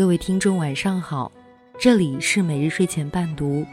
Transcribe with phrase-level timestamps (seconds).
[0.00, 1.30] 各位听众晚上好，
[1.78, 3.66] 这里是每日睡前伴读，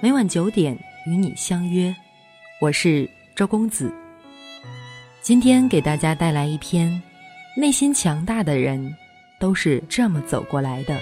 [0.00, 0.76] 每晚九点
[1.06, 1.94] 与你相约，
[2.60, 3.94] 我是周公子。
[5.20, 7.00] 今天给大家带来一篇：
[7.56, 8.92] 内心强大的人
[9.38, 10.98] 都是这么走过来的。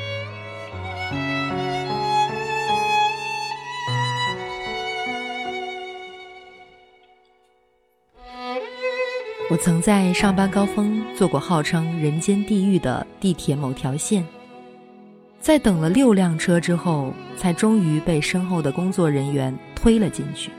[9.49, 14.23] 我曾在上班高峰坐过号称人间地狱的地铁某条线，
[15.47, 20.51] 在等了六辆车之后，才终于被身后的工作人员推了进去，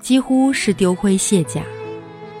[0.00, 1.62] 几乎是丢盔卸甲，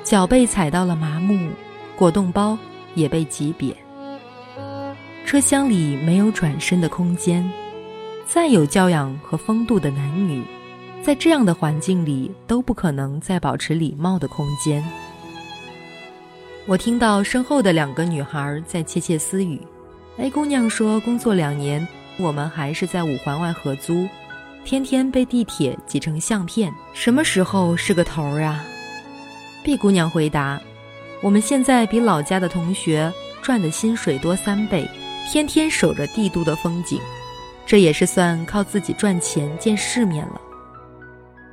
[0.02, 1.50] 脚被踩到了麻木，
[1.94, 2.56] 果冻包
[2.94, 3.74] 也被挤瘪，
[5.26, 7.46] 车厢里没有转身的空间，
[8.26, 10.42] 再有教养和风度的男女，
[11.02, 14.82] 在这样的环境里都不可能再保持礼貌的空间。
[16.64, 19.60] 我听到身后的两个女孩在窃窃私语。
[20.18, 21.86] A 姑娘说：“工作两年，
[22.18, 24.08] 我们还是在五环外合租，
[24.64, 28.64] 天天被地铁挤成相片，什么时候是个头儿啊
[29.62, 30.60] ？”B 姑娘回答
[31.22, 34.90] ：“我们现在比老家的同学赚的薪水多三倍，
[35.30, 37.00] 天天守着帝都的风景，
[37.64, 40.40] 这也是算靠自己赚钱见世面了。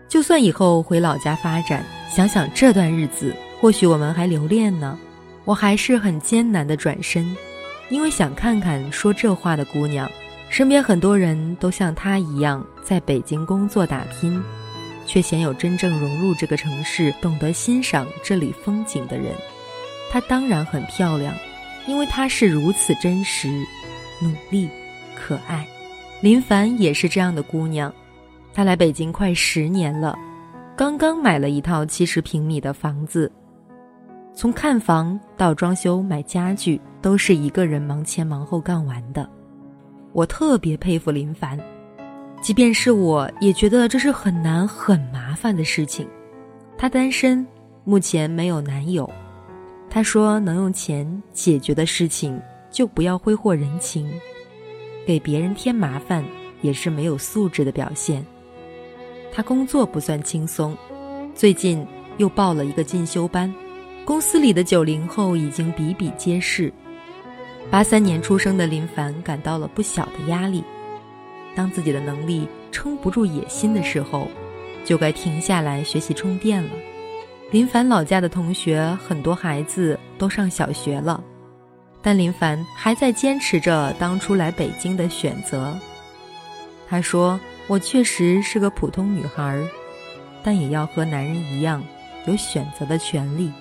[0.10, 4.98] 就算以后回老家发展，想想这段日子，或许我们还留恋呢。”
[5.46, 7.24] 我还是很艰难的转身，
[7.90, 10.10] 因为想看看说这话的姑娘，
[10.50, 14.42] 身边很多人都像她一样在北京工作打拼，
[15.06, 19.34] 却鲜有真正融入这个城市、懂得欣赏这里风景的人。
[20.12, 21.34] 她当然很漂亮，
[21.88, 23.50] 因为她是如此真实、
[24.20, 24.68] 努力、
[25.16, 25.68] 可爱。
[26.22, 27.94] 林凡也是这样的姑娘，
[28.54, 30.18] 她来北京快十年了，
[30.76, 33.32] 刚刚买了一套七十平米的房子。
[34.36, 39.28] 从看房到装修、买家具，都是一个人忙前忙后干完的。
[40.12, 41.58] 我特别佩服林凡，
[42.42, 46.06] 即便是我也觉得这是很难、很麻烦的事情。
[46.78, 47.48] 他单身，
[47.86, 49.10] 目前没有男友。
[49.90, 52.38] 他说：“能用钱解决的事情，
[52.70, 54.12] 就不要挥霍人情，
[55.08, 56.22] 给别人添麻烦
[56.62, 58.26] 也是没有素质的表现。”
[59.32, 60.78] 他工作不算轻松，
[61.34, 63.54] 最近又报了一个进修班。
[64.06, 66.72] 公司里的九零后已经比比皆是，
[67.72, 70.64] 八三年出生的林凡感到了不小的压力。
[71.56, 74.30] 当自己的能力撑不住野心的时候，
[74.84, 76.70] 就该停下来学习充电了。
[77.50, 81.24] 林凡老家的同学很多孩子都上小学了，
[82.04, 85.76] 但林凡还在坚持着当初来北京的选择。
[86.88, 89.60] 他说：“我确实是个普通女孩，
[90.44, 91.84] 但也要和男人一样
[92.28, 93.52] 有选择的权利。”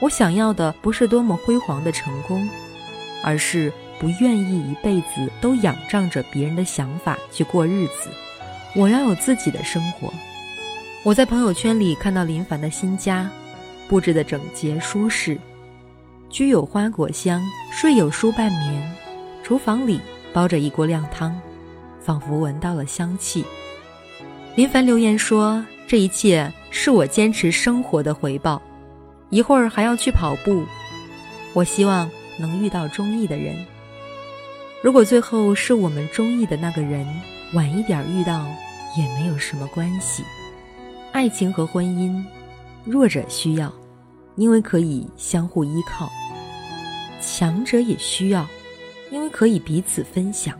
[0.00, 2.48] 我想要的不是多么辉煌的成功，
[3.24, 8.08] 而是不愿意一辈子都仰仗着别人的想法去过日子。
[8.76, 10.12] 我要有自己的生活。
[11.04, 13.28] 我在朋友圈里看到林凡的新家，
[13.88, 15.38] 布置的整洁舒适，
[16.28, 17.42] 居有花果香，
[17.72, 18.94] 睡有书半眠。
[19.42, 20.00] 厨房里
[20.32, 21.40] 煲着一锅靓汤，
[22.00, 23.44] 仿佛闻到了香气。
[24.54, 28.60] 林凡留言说：“这一切是我坚持生活的回报。”
[29.30, 30.64] 一会儿还要去跑步，
[31.52, 33.54] 我希望能遇到中意的人。
[34.82, 37.06] 如果最后是我们中意的那个人，
[37.52, 38.46] 晚一点遇到
[38.96, 40.24] 也没有什么关系。
[41.12, 42.24] 爱情和婚姻，
[42.84, 43.70] 弱者需要，
[44.36, 46.06] 因为可以相互依靠；
[47.20, 48.46] 强者也需要，
[49.10, 50.58] 因为可以彼此分享。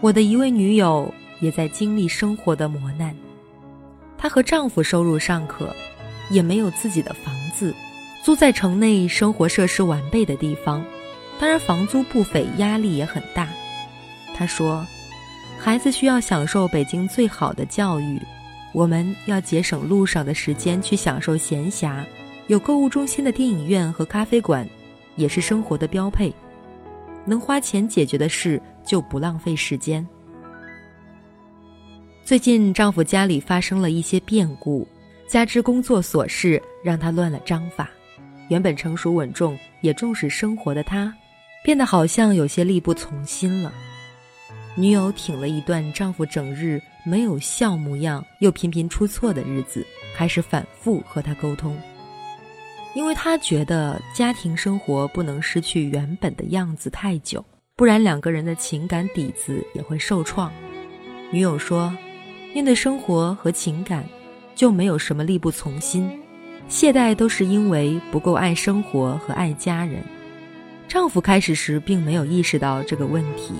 [0.00, 3.14] 我的一位女友也在经历生活的磨难，
[4.18, 5.74] 她和丈夫收入尚可。
[6.30, 7.74] 也没有自己的房子，
[8.22, 10.84] 租在城内生活设施完备的地方，
[11.38, 13.48] 当然房租不菲，压力也很大。
[14.34, 14.86] 他说
[15.60, 18.20] ：“孩子需要享受北京最好的教育，
[18.72, 22.04] 我们要节省路上的时间去享受闲暇。
[22.48, 24.68] 有购物中心的电影院和咖啡馆，
[25.16, 26.32] 也是生活的标配。
[27.24, 30.06] 能花钱解决的事，就不浪费时间。”
[32.24, 34.88] 最近丈夫家里发生了一些变故。
[35.34, 37.90] 加之工作琐事，让他乱了章法。
[38.46, 41.12] 原本成熟稳重、也重视生活的他，
[41.64, 43.72] 变得好像有些力不从心了。
[44.76, 49.84] 女友挺了一段丈夫整日没有笑模样，又频频出错的日子，
[50.14, 51.76] 开始反复和他沟通，
[52.94, 57.44] 因为他觉得家庭生活不能失去原本的样子太久，
[57.74, 60.52] 不然两个人的情感底子也会受创。
[61.32, 61.92] 女友说
[62.54, 64.08] ：“面对生活和情感。”
[64.54, 66.10] 就没有什么力不从心，
[66.68, 70.02] 懈怠都是因为不够爱生活和爱家人。
[70.86, 73.54] 丈夫开始时并没有意识到这个问题，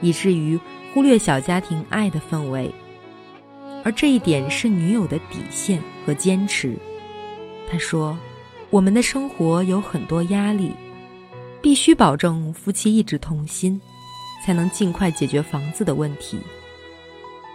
[0.00, 0.58] 以至于
[0.94, 2.70] 忽略小家庭爱的氛围，
[3.84, 6.76] 而这一点是女友的底线和坚持。
[7.70, 8.16] 他说
[8.70, 10.72] ：“我们的生活有很多压力，
[11.60, 13.80] 必须保证夫妻一直同心，
[14.44, 16.38] 才能尽快解决房子的问题。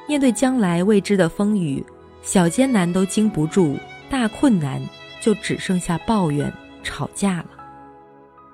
[0.08, 1.84] 面对将来未知的风雨，
[2.22, 3.78] 小艰难都经不住，
[4.10, 4.82] 大困难
[5.22, 6.52] 就只剩下抱怨、
[6.84, 7.50] 吵架了。”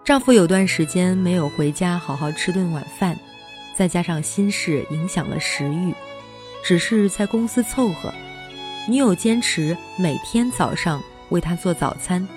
[0.06, 3.18] 丈夫有段时间没有回家好好吃顿晚饭，
[3.75, 5.94] 再加上心事影响了食欲，
[6.63, 8.13] 只是在公司凑合。
[8.88, 11.01] 女友坚持每天早上。
[11.30, 12.27] 为他做早餐，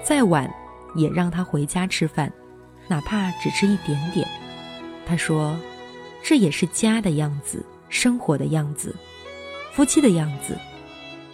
[0.00, 0.48] 再晚
[0.94, 2.32] 也让他回家吃饭，
[2.86, 4.24] 哪怕只吃一点点。
[5.04, 5.58] 他说
[6.22, 8.94] ：“这也是家的样子，生活的样子，
[9.74, 10.56] 夫妻的样子。”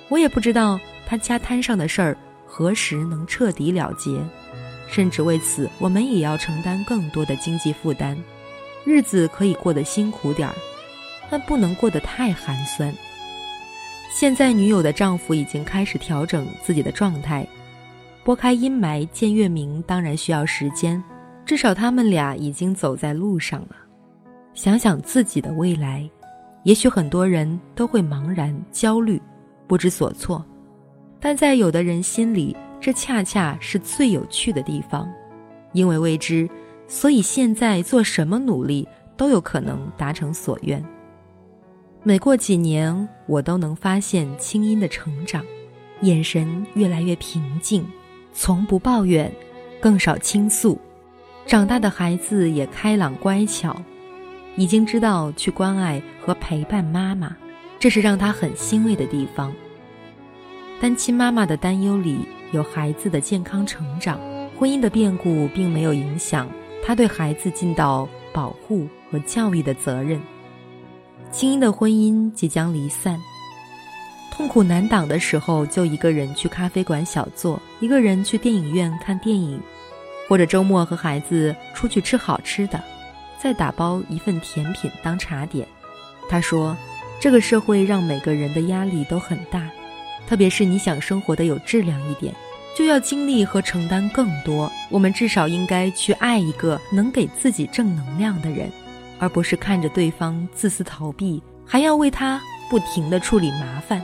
[0.08, 4.20] 我也不知道他家摊上的事儿何时能彻底了结，
[4.88, 8.19] 甚至为此我们也要承担更多的经济负担。
[8.84, 10.54] 日子可以过得辛苦点儿，
[11.31, 12.92] 但不能过得太寒酸。
[14.12, 17.46] 现在，女友的丈夫已经开始调整自己的状态，
[18.25, 21.00] 拨开阴霾见月明，当然需要时间。
[21.46, 23.76] 至少他们俩已经走在路上了。
[24.54, 26.08] 想想自己的未来，
[26.64, 29.20] 也许很多人都会茫然、焦虑、
[29.66, 30.44] 不知所措，
[31.18, 35.08] 但在有的人心里，这恰恰是最有趣的地方。
[35.72, 36.48] 因为未知，
[36.88, 38.86] 所以现在做什么努力
[39.16, 40.84] 都有可能达成所愿。
[42.02, 45.44] 每过几年，我都能发现清音的成长，
[46.00, 47.86] 眼神越来越平静，
[48.32, 49.32] 从不抱怨，
[49.80, 50.78] 更少倾诉。
[51.46, 53.76] 长大的孩子也开朗乖巧，
[54.60, 57.34] 已经知道去关爱和陪伴妈妈，
[57.78, 59.50] 这是让他很欣慰的地方。
[60.78, 64.20] 单亲妈妈的担忧里有孩子的健康成长，
[64.58, 66.46] 婚姻的变故并没有影响
[66.84, 70.20] 他对孩子尽到保护和教育的责任。
[71.30, 73.18] 青音的婚姻即将离散，
[74.30, 79.58] 痛苦难挡的时候，就一个人去咖啡馆小坐，一个人去电影院看电影，
[80.28, 82.78] 或者周末和孩子出去吃好吃的，
[83.40, 85.66] 再打包一份甜品当茶点。
[86.28, 86.76] 他说
[87.19, 89.69] ：“这个社会让每个人的压力都很大，
[90.26, 92.34] 特别是你想生活的有质量一点，
[92.76, 94.70] 就要经历和承担更多。
[94.90, 98.70] 我们至少应该去爱一个能给自己正能量的人。”
[99.22, 102.40] 而不是看着对方自私逃避，还要为他
[102.70, 104.02] 不停地处理麻烦。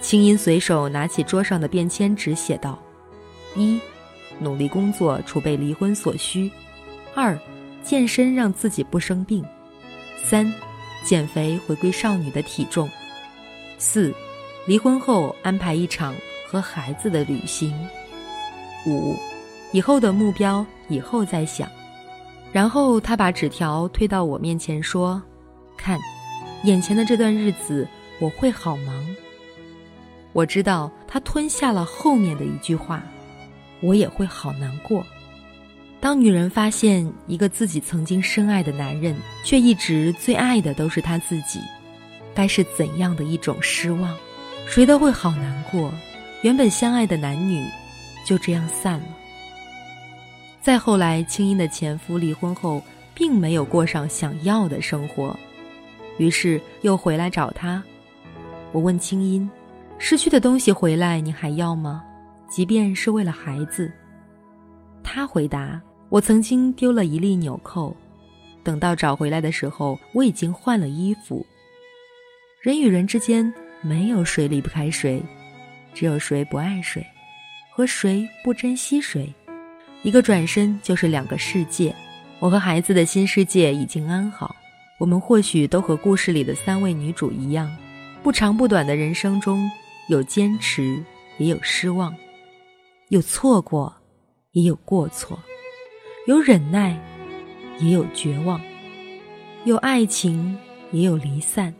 [0.00, 2.78] 青音随手拿起桌上的便签纸，写道：
[3.56, 3.80] 一，
[4.38, 6.48] 努力工作储备离婚所需；
[7.16, 7.36] 二，
[7.88, 9.42] 健身让自己不生病；
[10.22, 10.52] 三，
[11.04, 12.86] 减肥回归少女的体重；
[13.78, 14.14] 四，
[14.66, 16.14] 离婚后安排一场
[16.46, 17.72] 和孩子的旅行；
[18.86, 19.16] 五，
[19.72, 21.66] 以后的目标以后再想。
[22.52, 25.22] 然后他把纸条推到我面前说
[25.74, 25.98] ：“看，
[26.64, 27.88] 眼前的这段日子
[28.18, 29.16] 我会好忙。”
[30.34, 33.02] 我知道他吞下了后面的一句话
[33.80, 35.02] ：“我也会好难过。”
[36.00, 41.60] 当女人发现一个自己曾经深爱的男人，却一直最爱的都是他自己，
[42.34, 44.16] 该是怎样的一种失望？
[44.66, 45.92] 谁都会好难过。
[46.42, 47.66] 原本相爱的男女，
[48.24, 49.06] 就这样散了。
[50.60, 52.80] 再后来，青音的前夫离婚后，
[53.12, 55.36] 并没有过上想要的生活，
[56.18, 57.82] 于是又回来找他。
[58.70, 59.50] 我问青音
[59.98, 62.04] ：“失去的东西回来，你还要吗？
[62.48, 63.90] 即便是为了孩子？”
[65.02, 67.94] 他回答：“我曾经丢了一粒纽扣，
[68.62, 71.44] 等到找回来的时候，我已经换了衣服。
[72.62, 75.22] 人与人之间，没有谁离不开谁，
[75.92, 77.06] 只有谁不爱谁，
[77.70, 79.32] 和谁不珍惜谁。”
[80.02, 81.94] 一个转身就是两个世界，
[82.38, 84.56] 我和孩子的新世界已经安好。
[84.96, 87.70] 我们或许都和故事里的三位女主一样，
[88.22, 89.70] 不长不短的人生中，
[90.08, 91.02] 有坚持，
[91.36, 92.14] 也有失望，
[93.10, 93.94] 有错过，
[94.52, 95.38] 也有过错，
[96.28, 96.94] 有忍耐，
[97.78, 98.60] 也有绝望，
[99.64, 100.58] 有爱情，
[100.92, 101.72] 也有离散。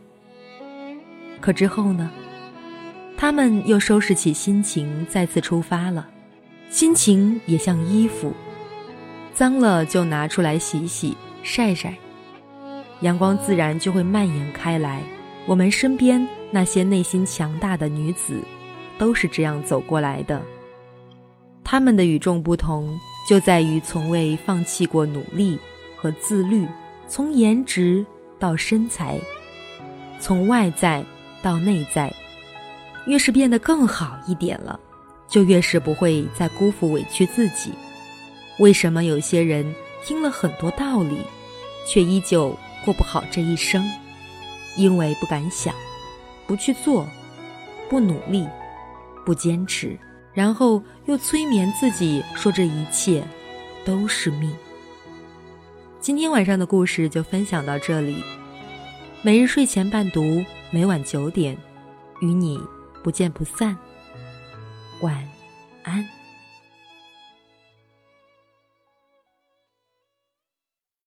[1.39, 2.09] 可之后呢？
[3.15, 6.09] 他们又收拾起心情，再次出发了。
[6.67, 8.33] 心情也像衣服，
[9.35, 11.93] 脏了就拿出来洗洗、晒晒，
[13.01, 14.99] 阳光自然就会蔓延开来。
[15.45, 18.41] 我们身边那些内心强大的女子，
[18.97, 20.41] 都是这样走过来的。
[21.63, 22.99] 她们的与众不同，
[23.29, 25.55] 就在于从未放弃过努力
[25.95, 26.67] 和自律，
[27.07, 28.03] 从颜值
[28.39, 29.19] 到身材，
[30.19, 31.05] 从外在
[31.39, 32.11] 到内在，
[33.05, 34.79] 越是变得更好一点了。
[35.27, 37.71] 就越是不会再辜负委屈自己，
[38.57, 41.19] 为什么有些人听了很多道理，
[41.85, 43.87] 却依旧过不好这一生？
[44.75, 45.71] 因为不敢想，
[46.47, 47.07] 不去做，
[47.91, 48.47] 不努力，
[49.23, 49.95] 不坚持，
[50.39, 53.21] 然后又催眠自己说这一切
[53.83, 54.55] 都是命。
[55.99, 58.23] 今天晚上的故事就分享到这里。
[59.21, 60.41] 每日睡前伴读，
[60.71, 61.57] 每晚九点，
[62.21, 62.57] 与你
[63.03, 63.77] 不见不散。
[65.01, 65.13] 晚
[65.83, 66.18] 安。